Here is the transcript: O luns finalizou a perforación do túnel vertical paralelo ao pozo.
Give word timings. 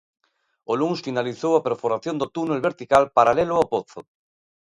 O 0.71 0.73
luns 0.79 0.99
finalizou 1.07 1.51
a 1.55 1.65
perforación 1.67 2.15
do 2.17 2.27
túnel 2.35 2.65
vertical 2.67 3.03
paralelo 3.17 3.53
ao 3.57 3.69
pozo. 3.73 3.99